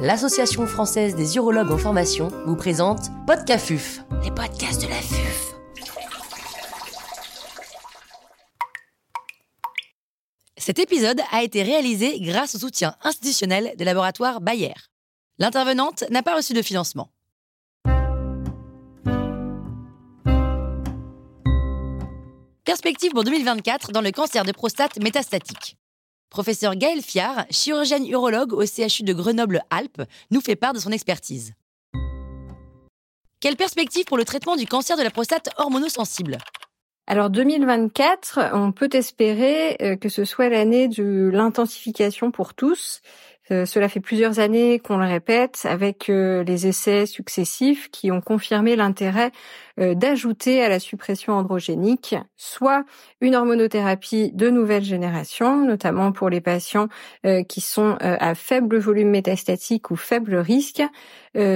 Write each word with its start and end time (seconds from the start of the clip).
l'Association 0.00 0.66
française 0.66 1.14
des 1.14 1.36
urologues 1.36 1.70
en 1.70 1.76
formation, 1.76 2.28
vous 2.46 2.56
présente 2.56 3.10
Podcafuf, 3.26 4.00
les 4.24 4.30
podcasts 4.30 4.80
de 4.82 4.88
la 4.88 4.94
FUF. 4.94 5.54
Cet 10.56 10.78
épisode 10.78 11.20
a 11.32 11.42
été 11.42 11.62
réalisé 11.62 12.18
grâce 12.20 12.54
au 12.54 12.58
soutien 12.58 12.94
institutionnel 13.02 13.74
des 13.76 13.84
laboratoires 13.84 14.40
Bayer. 14.40 14.74
L'intervenante 15.38 16.04
n'a 16.10 16.22
pas 16.22 16.34
reçu 16.34 16.54
de 16.54 16.62
financement. 16.62 17.10
Perspective 22.64 23.10
pour 23.12 23.24
2024 23.24 23.92
dans 23.92 24.00
le 24.00 24.12
cancer 24.12 24.44
de 24.44 24.52
prostate 24.52 24.98
métastatique. 24.98 25.76
Professeur 26.30 26.76
Gaël 26.76 27.02
Fiard, 27.02 27.44
chirurgienne 27.50 28.06
urologue 28.06 28.52
au 28.52 28.64
CHU 28.64 29.02
de 29.02 29.12
Grenoble-Alpes, 29.12 30.02
nous 30.30 30.40
fait 30.40 30.54
part 30.54 30.72
de 30.72 30.78
son 30.78 30.92
expertise. 30.92 31.54
Quelle 33.40 33.56
perspective 33.56 34.04
pour 34.04 34.16
le 34.16 34.24
traitement 34.24 34.54
du 34.54 34.66
cancer 34.66 34.96
de 34.96 35.02
la 35.02 35.10
prostate 35.10 35.48
hormonosensible? 35.56 36.38
Alors 37.08 37.30
2024, 37.30 38.50
on 38.52 38.70
peut 38.70 38.90
espérer 38.92 39.76
euh, 39.82 39.96
que 39.96 40.08
ce 40.08 40.24
soit 40.24 40.48
l'année 40.48 40.86
de 40.86 41.30
l'intensification 41.32 42.30
pour 42.30 42.54
tous 42.54 43.00
euh, 43.52 43.66
cela 43.66 43.88
fait 43.88 44.00
plusieurs 44.00 44.38
années 44.38 44.78
qu'on 44.78 44.96
le 44.96 45.06
répète 45.06 45.66
avec 45.68 46.08
euh, 46.08 46.44
les 46.44 46.66
essais 46.66 47.06
successifs 47.06 47.90
qui 47.90 48.12
ont 48.12 48.20
confirmé 48.20 48.76
l'intérêt 48.76 49.32
euh, 49.80 49.94
d'ajouter 49.94 50.62
à 50.62 50.68
la 50.68 50.78
suppression 50.78 51.32
androgénique 51.32 52.14
soit 52.36 52.84
une 53.20 53.34
hormonothérapie 53.34 54.30
de 54.32 54.50
nouvelle 54.50 54.84
génération, 54.84 55.64
notamment 55.64 56.12
pour 56.12 56.30
les 56.30 56.40
patients 56.40 56.88
qui 57.48 57.60
sont 57.60 57.96
à 58.00 58.34
faible 58.34 58.78
volume 58.78 59.10
métastatique 59.10 59.90
ou 59.90 59.96
faible 59.96 60.36
risque, 60.36 60.82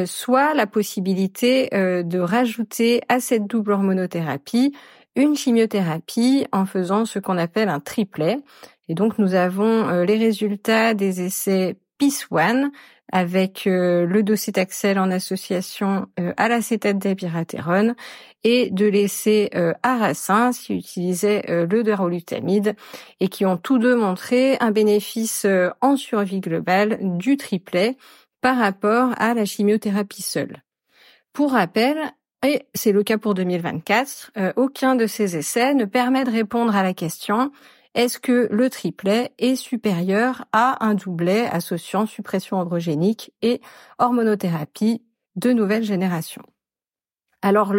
soit 0.04 0.54
la 0.54 0.66
possibilité 0.66 1.69
de 1.72 2.19
rajouter 2.19 3.00
à 3.08 3.20
cette 3.20 3.47
double 3.47 3.72
hormonothérapie 3.72 4.74
une 5.16 5.36
chimiothérapie 5.36 6.47
en 6.52 6.66
faisant 6.66 7.06
ce 7.06 7.19
qu'on 7.19 7.38
appelle 7.38 7.69
un 7.69 7.80
triplet. 7.80 8.41
Et 8.88 8.94
donc 8.94 9.19
nous 9.19 9.34
avons 9.34 10.02
les 10.02 10.19
résultats 10.19 10.94
des 10.94 11.22
essais 11.22 11.76
PIS 11.98 12.27
One 12.31 12.70
avec 13.12 13.67
euh, 13.67 14.06
le 14.06 14.23
docétaxel 14.23 14.98
en 14.98 15.11
association 15.11 16.06
euh, 16.19 16.33
à 16.37 16.48
l'acétate 16.48 16.98
d'abiraterone 16.98 17.95
et 18.45 18.70
de 18.70 18.87
l'essai 18.87 19.50
euh, 19.55 19.73
Aracin 19.83 20.50
qui 20.53 20.75
utilisait 20.75 21.50
euh, 21.50 21.67
le 21.67 21.84
et 23.20 23.28
qui 23.28 23.47
ont 23.47 23.56
tous 23.56 23.78
deux 23.78 23.95
montré 23.95 24.56
un 24.61 24.70
bénéfice 24.70 25.47
en 25.81 25.97
survie 25.97 26.41
globale 26.41 26.98
du 27.19 27.37
triplet 27.37 27.97
par 28.41 28.59
rapport 28.59 29.11
à 29.19 29.34
la 29.34 29.45
chimiothérapie 29.45 30.22
seule. 30.22 30.62
Pour 31.33 31.53
rappel, 31.53 31.98
et 32.45 32.62
c'est 32.75 32.92
le 32.92 33.03
cas 33.03 33.19
pour 33.19 33.34
2024, 33.34 34.33
aucun 34.56 34.95
de 34.95 35.06
ces 35.06 35.37
essais 35.37 35.75
ne 35.75 35.84
permet 35.84 36.25
de 36.25 36.31
répondre 36.31 36.75
à 36.77 36.83
la 36.83 36.95
question 36.95 37.50
est-ce 37.95 38.19
que 38.19 38.48
le 38.50 38.70
triplet 38.70 39.33
est 39.39 39.56
supérieur 39.56 40.47
à 40.53 40.84
un 40.84 40.95
doublet 40.95 41.47
associant 41.47 42.06
suppression 42.06 42.56
androgénique 42.59 43.33
et 43.42 43.61
hormonothérapie 43.98 45.03
de 45.37 45.53
nouvelle 45.53 45.84
génération? 45.84 46.42
Alors, 47.45 47.75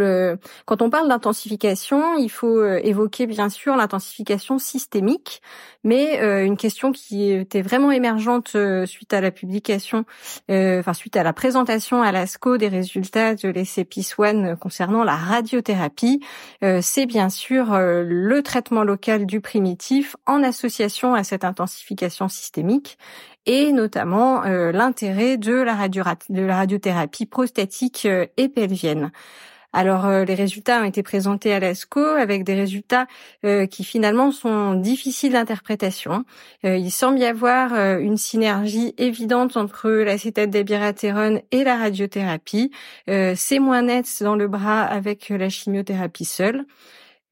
quand 0.66 0.84
on 0.84 0.92
parle 0.92 1.10
d'intensification, 1.10 2.20
il 2.20 2.30
faut 2.30 2.60
euh, 2.60 2.80
évoquer 2.84 3.26
bien 3.26 3.50
sûr 3.50 3.76
l'intensification 3.76 4.60
systémique, 4.60 5.42
mais 5.84 6.22
euh, 6.22 6.46
une 6.46 6.56
question 6.56 6.92
qui 6.92 7.32
était 7.32 7.64
vraiment 7.64 7.90
émergente 7.90 8.52
euh, 8.54 8.86
suite 8.86 9.12
à 9.12 9.22
la 9.22 9.32
publication, 9.32 10.06
enfin 10.50 10.94
suite 10.94 11.18
à 11.18 11.24
la 11.24 11.34
présentation 11.34 12.04
à 12.04 12.12
l'ASCO 12.12 12.60
des 12.60 12.68
résultats 12.68 13.34
de 13.34 13.50
l'essai 13.50 13.86
PIS-1 13.86 14.56
concernant 14.56 15.04
la 15.04 15.16
radiothérapie, 15.16 16.20
c'est 16.82 17.08
bien 17.08 17.30
sûr 17.30 17.76
le 17.76 18.42
traitement 18.44 18.84
local 18.84 19.26
du 19.26 19.42
primitif 19.42 20.16
en 20.28 20.44
association 20.44 21.16
à 21.16 21.24
cette 21.24 21.44
intensification 21.44 22.28
systémique 22.28 23.00
et 23.46 23.72
notamment 23.72 24.42
l'intérêt 24.44 25.38
de 25.38 25.54
la 25.54 25.76
radiothérapie 25.76 27.26
prostatique 27.26 28.08
et 28.38 28.50
pelvienne. 28.50 29.12
Alors 29.76 30.06
euh, 30.06 30.24
les 30.24 30.36
résultats 30.36 30.82
ont 30.82 30.86
été 30.86 31.04
présentés 31.04 31.54
à 31.54 31.60
l'ESCO 31.60 32.00
avec 32.00 32.46
des 32.46 32.54
résultats 32.54 33.08
euh, 33.44 33.66
qui 33.66 33.84
finalement 33.84 34.32
sont 34.32 34.74
difficiles 34.74 35.34
d'interprétation. 35.34 36.24
Euh, 36.64 36.78
il 36.78 36.92
semble 36.92 37.20
y 37.20 37.26
avoir 37.26 37.74
une 38.00 38.16
synergie 38.16 38.94
évidente 38.98 39.58
entre 39.58 39.90
l'acétate 39.90 40.50
d'abiraterone 40.50 41.42
et 41.52 41.66
la 41.66 41.76
radiothérapie. 41.76 42.72
C'est 43.08 43.60
moins 43.60 43.82
net 43.82 44.06
dans 44.22 44.36
le 44.36 44.48
bras 44.48 44.84
avec 44.84 45.28
la 45.30 45.50
chimiothérapie 45.50 46.26
seule. 46.26 46.66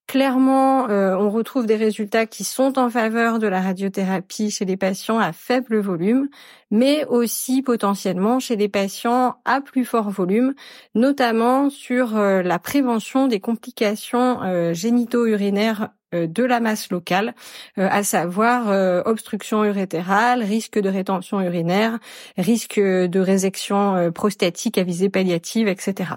Clairement, 0.07 0.89
euh, 0.89 1.15
on 1.15 1.29
retrouve 1.29 1.65
des 1.65 1.77
résultats 1.77 2.25
qui 2.25 2.43
sont 2.43 2.77
en 2.77 2.89
faveur 2.89 3.39
de 3.39 3.47
la 3.47 3.61
radiothérapie 3.61 4.51
chez 4.51 4.65
les 4.65 4.77
patients 4.77 5.17
à 5.17 5.31
faible 5.31 5.79
volume, 5.79 6.27
mais 6.71 7.05
aussi 7.05 7.61
potentiellement 7.61 8.39
chez 8.39 8.55
les 8.55 8.67
patients 8.67 9.37
à 9.45 9.61
plus 9.61 9.85
fort 9.85 10.09
volume, 10.09 10.53
notamment 10.93 11.69
sur 11.69 12.17
euh, 12.17 12.43
la 12.43 12.59
prévention 12.59 13.27
des 13.27 13.39
complications 13.39 14.43
euh, 14.43 14.73
génito-urinaires 14.73 15.89
de 16.13 16.43
la 16.43 16.59
masse 16.59 16.89
locale, 16.91 17.33
euh, 17.77 17.87
à 17.91 18.03
savoir 18.03 18.69
euh, 18.69 19.01
obstruction 19.05 19.63
urétérale, 19.63 20.43
risque 20.43 20.79
de 20.79 20.89
rétention 20.89 21.41
urinaire, 21.41 21.99
risque 22.37 22.79
de 22.79 23.19
résection 23.19 24.11
prostatique 24.11 24.77
à 24.77 24.83
visée 24.83 25.09
palliative, 25.09 25.67
etc. 25.67 26.11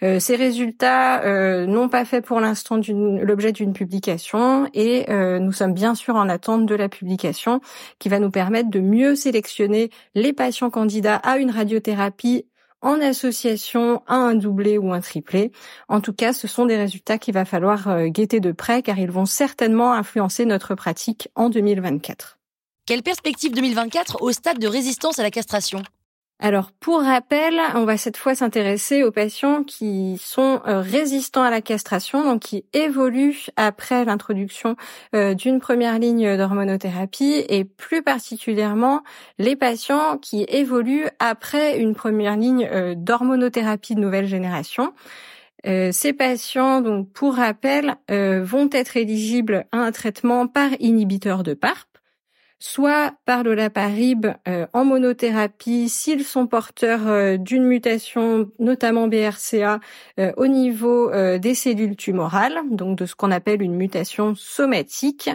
Ces 0.00 0.36
résultats 0.36 1.66
n'ont 1.66 1.88
pas 1.88 2.04
fait 2.04 2.20
pour 2.20 2.40
l'instant 2.40 2.80
l'objet 2.88 3.52
d'une 3.52 3.72
publication 3.72 4.68
et 4.74 5.06
nous 5.40 5.52
sommes 5.52 5.74
bien 5.74 5.94
sûr 5.94 6.16
en 6.16 6.28
attente 6.28 6.66
de 6.66 6.74
la 6.74 6.88
publication 6.88 7.60
qui 7.98 8.08
va 8.08 8.18
nous 8.18 8.30
permettre 8.30 8.70
de 8.70 8.80
mieux 8.80 9.14
sélectionner 9.14 9.90
les 10.14 10.32
patients 10.32 10.70
candidats 10.70 11.16
à 11.16 11.38
une 11.38 11.50
radiothérapie 11.50 12.46
en 12.82 13.00
association 13.00 14.02
à 14.06 14.14
un 14.14 14.34
doublé 14.34 14.78
ou 14.78 14.92
un 14.92 15.00
triplé. 15.00 15.52
En 15.88 16.00
tout 16.00 16.12
cas, 16.12 16.32
ce 16.32 16.46
sont 16.46 16.66
des 16.66 16.76
résultats 16.76 17.18
qu'il 17.18 17.34
va 17.34 17.44
falloir 17.44 17.88
euh, 17.88 18.06
guetter 18.06 18.40
de 18.40 18.52
près 18.52 18.82
car 18.82 18.98
ils 18.98 19.10
vont 19.10 19.26
certainement 19.26 19.92
influencer 19.92 20.44
notre 20.44 20.74
pratique 20.74 21.28
en 21.34 21.50
2024. 21.50 22.38
Quelle 22.86 23.02
perspective 23.02 23.52
2024 23.52 24.22
au 24.22 24.32
stade 24.32 24.58
de 24.58 24.66
résistance 24.66 25.18
à 25.18 25.22
la 25.22 25.30
castration? 25.30 25.82
Alors, 26.40 26.70
pour 26.70 27.02
rappel, 27.02 27.58
on 27.74 27.84
va 27.84 27.96
cette 27.96 28.16
fois 28.16 28.36
s'intéresser 28.36 29.02
aux 29.02 29.10
patients 29.10 29.64
qui 29.64 30.20
sont 30.22 30.60
euh, 30.68 30.80
résistants 30.80 31.42
à 31.42 31.50
la 31.50 31.60
castration, 31.60 32.22
donc 32.22 32.42
qui 32.42 32.64
évoluent 32.72 33.46
après 33.56 34.04
l'introduction 34.04 34.76
euh, 35.16 35.34
d'une 35.34 35.58
première 35.58 35.98
ligne 35.98 36.36
d'hormonothérapie, 36.36 37.44
et 37.48 37.64
plus 37.64 38.02
particulièrement 38.02 39.02
les 39.38 39.56
patients 39.56 40.16
qui 40.16 40.44
évoluent 40.48 41.08
après 41.18 41.80
une 41.80 41.96
première 41.96 42.36
ligne 42.36 42.68
euh, 42.70 42.94
d'hormonothérapie 42.96 43.96
de 43.96 44.00
nouvelle 44.00 44.26
génération. 44.26 44.92
ces 45.64 46.12
patients, 46.12 46.80
donc 46.80 47.10
pour 47.12 47.34
rappel, 47.34 47.96
vont 48.08 48.70
être 48.70 48.96
éligibles 48.96 49.66
à 49.72 49.78
un 49.78 49.90
traitement 49.90 50.46
par 50.46 50.70
inhibiteur 50.78 51.42
de 51.42 51.54
PARP 51.54 51.97
soit 52.60 53.14
par 53.24 53.44
l'olaparib 53.44 54.26
euh, 54.48 54.66
en 54.72 54.84
monothérapie 54.84 55.88
s'ils 55.88 56.24
sont 56.24 56.46
porteurs 56.46 57.06
euh, 57.06 57.36
d'une 57.36 57.64
mutation, 57.64 58.50
notamment 58.58 59.06
BRCA, 59.06 59.78
euh, 60.18 60.32
au 60.36 60.46
niveau 60.46 61.10
des 61.38 61.54
cellules 61.54 61.96
tumorales, 61.96 62.58
donc 62.70 62.98
de 62.98 63.06
ce 63.06 63.14
qu'on 63.14 63.30
appelle 63.30 63.62
une 63.62 63.74
mutation 63.74 64.34
somatique. 64.34 65.30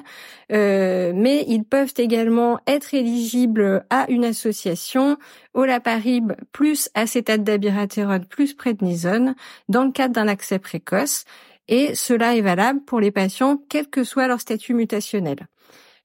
mais 0.49 1.45
ils 1.47 1.63
peuvent 1.63 1.93
également 1.97 2.59
être 2.67 2.93
éligibles 2.93 3.85
à 3.89 4.09
une 4.09 4.25
association 4.25 5.17
olaparib 5.53 6.33
plus 6.51 6.89
acétate 6.93 7.43
d'abiraterone 7.43 8.25
plus 8.25 8.53
prednisone 8.53 9.35
dans 9.69 9.83
le 9.83 9.91
cadre 9.91 10.13
d'un 10.13 10.27
accès 10.27 10.59
précoce. 10.59 11.25
Et 11.67 11.95
cela 11.95 12.35
est 12.35 12.41
valable 12.41 12.81
pour 12.83 12.99
les 12.99 13.11
patients, 13.11 13.61
quel 13.69 13.87
que 13.87 14.03
soit 14.03 14.27
leur 14.27 14.41
statut 14.41 14.73
mutationnel. 14.73 15.47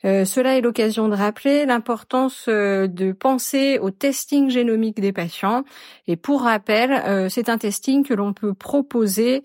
Euh, 0.04 0.24
cela 0.24 0.56
est 0.56 0.60
l'occasion 0.60 1.08
de 1.08 1.14
rappeler 1.14 1.66
l'importance 1.66 2.46
euh, 2.48 2.86
de 2.86 3.12
penser 3.12 3.78
au 3.80 3.90
testing 3.90 4.48
génomique 4.50 5.00
des 5.00 5.12
patients. 5.12 5.64
Et 6.06 6.16
pour 6.16 6.42
rappel, 6.42 6.92
euh, 6.92 7.28
c'est 7.28 7.48
un 7.48 7.58
testing 7.58 8.04
que 8.04 8.14
l'on 8.14 8.32
peut 8.32 8.54
proposer 8.54 9.42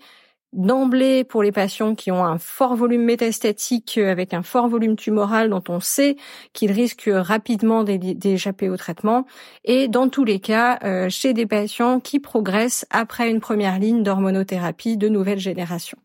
d'emblée 0.52 1.24
pour 1.24 1.42
les 1.42 1.50
patients 1.50 1.96
qui 1.96 2.12
ont 2.12 2.24
un 2.24 2.38
fort 2.38 2.76
volume 2.76 3.02
métastatique 3.02 3.98
avec 3.98 4.32
un 4.32 4.44
fort 4.44 4.68
volume 4.68 4.94
tumoral 4.94 5.50
dont 5.50 5.64
on 5.68 5.80
sait 5.80 6.14
qu'ils 6.52 6.70
risquent 6.70 7.10
rapidement 7.12 7.82
d'échapper 7.82 8.68
au 8.68 8.76
traitement 8.76 9.26
et 9.64 9.88
dans 9.88 10.08
tous 10.08 10.22
les 10.22 10.38
cas 10.38 11.08
chez 11.08 11.32
des 11.32 11.46
patients 11.46 11.98
qui 11.98 12.20
progressent 12.20 12.86
après 12.90 13.30
une 13.30 13.40
première 13.40 13.80
ligne 13.80 14.04
d'hormonothérapie 14.04 14.96
de 14.96 15.08
nouvelle 15.08 15.40
génération. 15.40 15.98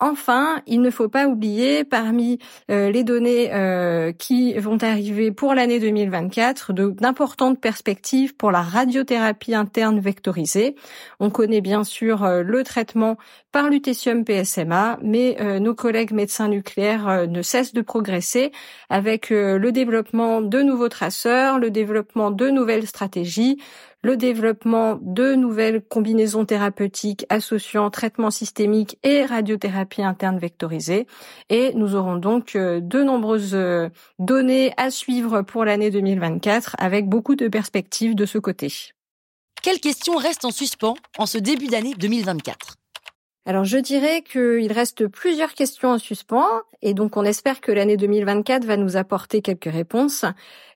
Enfin, 0.00 0.62
il 0.68 0.80
ne 0.80 0.90
faut 0.90 1.08
pas 1.08 1.26
oublier 1.26 1.82
parmi 1.82 2.38
euh, 2.70 2.88
les 2.88 3.02
données 3.02 3.52
euh, 3.52 4.12
qui 4.12 4.54
vont 4.54 4.78
arriver 4.80 5.32
pour 5.32 5.54
l'année 5.54 5.80
2024 5.80 6.72
d'importantes 6.72 7.60
perspectives 7.60 8.36
pour 8.36 8.52
la 8.52 8.62
radiothérapie 8.62 9.56
interne 9.56 9.98
vectorisée. 9.98 10.76
On 11.18 11.30
connaît 11.30 11.60
bien 11.60 11.82
sûr 11.82 12.22
euh, 12.22 12.42
le 12.44 12.62
traitement 12.62 13.16
par 13.50 13.70
lutetium 13.70 14.24
PSMA, 14.24 14.98
mais 15.02 15.38
nos 15.58 15.74
collègues 15.74 16.12
médecins 16.12 16.48
nucléaires 16.48 17.26
ne 17.26 17.40
cessent 17.40 17.72
de 17.72 17.80
progresser 17.80 18.52
avec 18.90 19.30
le 19.30 19.72
développement 19.72 20.42
de 20.42 20.60
nouveaux 20.60 20.90
traceurs, 20.90 21.58
le 21.58 21.70
développement 21.70 22.30
de 22.30 22.50
nouvelles 22.50 22.86
stratégies, 22.86 23.58
le 24.08 24.16
développement 24.16 24.98
de 25.02 25.34
nouvelles 25.34 25.82
combinaisons 25.82 26.46
thérapeutiques 26.46 27.26
associant 27.28 27.90
traitement 27.90 28.30
systémique 28.30 28.98
et 29.02 29.26
radiothérapie 29.26 30.02
interne 30.02 30.38
vectorisée. 30.38 31.06
Et 31.50 31.74
nous 31.74 31.94
aurons 31.94 32.16
donc 32.16 32.56
euh, 32.56 32.80
de 32.80 33.02
nombreuses 33.02 33.54
euh, 33.54 33.90
données 34.18 34.72
à 34.78 34.90
suivre 34.90 35.42
pour 35.42 35.66
l'année 35.66 35.90
2024 35.90 36.76
avec 36.78 37.06
beaucoup 37.06 37.36
de 37.36 37.48
perspectives 37.48 38.14
de 38.14 38.24
ce 38.24 38.38
côté. 38.38 38.72
Quelles 39.62 39.78
questions 39.78 40.16
restent 40.16 40.46
en 40.46 40.52
suspens 40.52 40.94
en 41.18 41.26
ce 41.26 41.36
début 41.36 41.66
d'année 41.66 41.92
2024 41.98 42.76
alors 43.48 43.64
je 43.64 43.78
dirais 43.78 44.20
qu'il 44.20 44.70
reste 44.70 45.06
plusieurs 45.06 45.54
questions 45.54 45.88
en 45.88 45.98
suspens 45.98 46.60
et 46.82 46.92
donc 46.92 47.16
on 47.16 47.24
espère 47.24 47.62
que 47.62 47.72
l'année 47.72 47.96
2024 47.96 48.66
va 48.66 48.76
nous 48.76 48.98
apporter 48.98 49.40
quelques 49.40 49.72
réponses. 49.72 50.26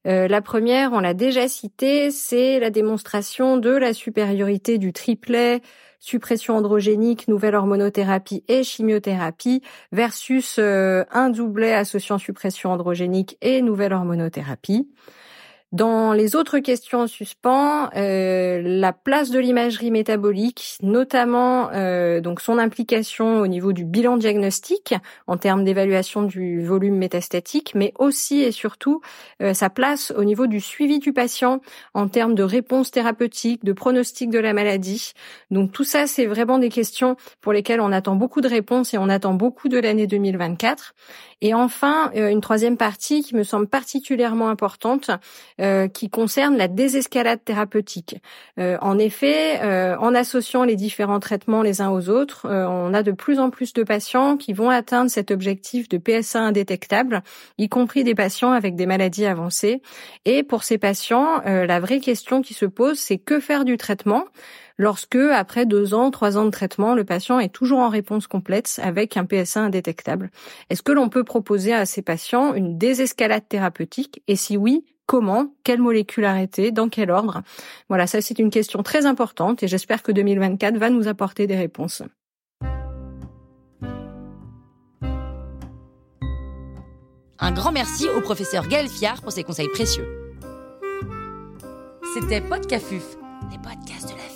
Euh, 0.07 0.27
la 0.27 0.41
première, 0.41 0.95
on 0.95 1.01
l'a 1.01 1.13
déjà 1.13 1.49
citée, 1.49 2.11
c'est 2.11 2.61
la 2.61 2.71
démonstration 2.71 3.59
de 3.59 3.69
la 3.69 3.93
supériorité 3.93 4.79
du 4.79 4.95
triplet 4.95 5.61
suppression 6.01 6.57
androgénique, 6.57 7.29
nouvelle 7.29 7.57
hormonothérapie 7.57 8.43
et 8.49 8.65
chimiothérapie 8.65 9.61
versus 9.93 10.57
euh, 10.59 11.05
un 11.13 11.29
doublet 11.29 11.75
associant 11.75 12.17
suppression 12.17 12.73
androgénique 12.73 13.37
et 13.43 13.61
nouvelle 13.61 13.93
hormonothérapie. 13.93 14.89
Dans 15.73 16.13
les 16.13 16.37
autres 16.37 16.59
questions 16.59 17.01
en 17.01 17.07
suspens, 17.07 17.89
euh, 17.97 18.61
la 18.63 18.93
place 18.93 19.31
de 19.31 19.39
l'imagerie 19.39 19.91
métabolique, 19.91 20.77
notamment 20.83 21.71
euh, 21.73 22.21
donc 22.21 22.43
son 22.43 22.59
implication 22.59 23.41
au 23.41 23.47
niveau 23.47 23.73
du 23.73 23.87
bilan 23.87 24.19
diagnostique 24.19 24.95
en 25.27 25.39
termes 25.39 25.65
d'évaluation 25.65 26.25
du 26.25 26.63
volume 26.63 26.97
métastatique, 26.97 27.73
mais 27.75 27.95
aussi 27.99 28.43
et 28.43 28.53
surtout 28.53 29.01
euh, 29.41 29.55
sa 29.55 29.71
place 29.71 30.13
au 30.15 30.25
niveau 30.25 30.47
du 30.47 30.61
suivi 30.61 30.99
du 30.99 31.15
patient 31.15 31.63
en 31.95 32.07
termes 32.07 32.35
de 32.35 32.43
réponse 32.43 32.91
thérapeutique, 32.91 33.65
de 33.65 33.73
pronostic 33.73 34.29
de 34.29 34.39
la 34.39 34.53
maladie. 34.53 35.13
Donc 35.51 35.73
tout 35.73 35.85
ça, 35.85 36.07
c'est 36.07 36.27
vraiment 36.27 36.59
des 36.59 36.69
questions 36.69 37.17
pour 37.41 37.55
lesquelles 37.55 37.81
on 37.81 37.93
attend 37.93 38.17
beaucoup 38.17 38.43
de 38.43 38.49
réponses 38.49 38.93
et 38.93 38.99
on 38.99 39.09
attend 39.09 39.33
beaucoup 39.33 39.71
de 39.71 39.79
l'année 39.79 40.07
2024. 40.07 40.95
Et 41.45 41.55
enfin, 41.55 42.13
une 42.15 42.41
troisième 42.41 42.77
partie 42.77 43.25
qui 43.25 43.35
me 43.35 43.43
semble 43.43 43.67
particulièrement 43.67 44.49
importante 44.49 45.11
euh, 45.61 45.89
qui 45.89 46.09
concerne 46.09 46.57
la 46.57 46.69
désescalade 46.69 47.45
thérapeutique. 47.45 48.23
Euh, 48.61 48.79
en 48.81 48.97
effet, 48.97 49.61
euh, 49.61 49.97
en 49.99 50.15
associant 50.15 50.63
les 50.63 50.77
différents 50.77 51.19
traitements 51.19 51.63
les 51.63 51.81
uns 51.81 51.91
aux 51.91 52.09
autres, 52.09 52.49
on 52.49 52.95
a 52.95 53.03
de 53.03 53.11
plus 53.11 53.41
en 53.41 53.51
plus 53.51 53.73
de 53.73 53.83
patients 53.83 54.37
qui 54.37 54.53
vont 54.53 54.71
atteindre 54.71 55.11
cet 55.11 55.33
objectif 55.33 55.89
de 55.89 55.99
PSA 55.99 56.41
indétectable, 56.41 57.23
y 57.59 57.69
compris 57.69 58.05
des 58.05 58.15
patients 58.15 58.53
avec 58.53 58.77
des 58.77 58.87
maladies 58.87 59.27
avancées. 59.27 59.83
Et 60.25 60.45
pour 60.45 60.63
ces 60.63 60.79
patients, 60.79 61.43
la 61.45 61.81
vraie 61.81 61.99
question 61.99 62.41
qui 62.41 62.55
se 62.55 62.67
pose, 62.67 63.01
c'est 63.01 63.19
que 63.19 63.41
faire 63.41 63.65
du 63.65 63.77
traitement? 63.77 64.27
Lorsque, 64.79 65.17
après 65.17 65.67
deux 65.67 65.95
ans, 65.95 66.11
trois 66.11 66.37
ans 66.39 66.45
de 66.45 66.51
traitement, 66.51 66.95
le 66.95 67.05
patient 67.05 67.39
est 67.39 67.53
toujours 67.53 67.81
en 67.81 67.89
réponse 67.89 68.27
complète 68.27 68.81
avec 68.83 69.17
un 69.17 69.25
PSA 69.25 69.61
indétectable. 69.61 70.31
Est-ce 70.71 70.83
que 70.83 70.93
l'on 70.93 71.09
peut 71.09 71.25
proposer 71.25 71.73
à 71.73 71.87
ces 71.87 72.03
patients 72.03 72.55
une 72.55 72.79
désescalade 72.79 73.49
thérapeutique? 73.49 74.23
Et 74.29 74.37
si 74.37 74.57
oui, 74.57 74.85
comment, 75.07 75.55
quelle 75.65 75.81
molécule 75.81 76.25
arrêter, 76.25 76.71
dans 76.71 76.89
quel 76.89 77.11
ordre? 77.11 77.43
Voilà, 77.89 78.07
ça 78.07 78.21
c'est 78.21 78.39
une 78.39 78.51
question 78.51 78.83
très 78.83 79.07
importante 79.07 79.63
et 79.63 79.69
j'espère 79.69 80.03
que 80.03 80.13
2024 80.13 80.77
va 80.77 80.91
nous 80.91 81.09
apporter 81.09 81.47
des 81.47 81.57
réponses. 81.57 82.03
Un 87.45 87.51
grand 87.51 87.73
merci 87.73 88.09
au 88.09 88.21
professeur 88.21 88.69
Gaël 88.69 88.87
pour 89.21 89.33
ses 89.33 89.43
conseils 89.43 89.69
précieux. 89.69 90.07
C'était 92.15 92.41
Podcafuf, 92.41 93.17
les 93.51 93.59
podcasts 93.59 94.13
de 94.13 94.17
la 94.17 94.32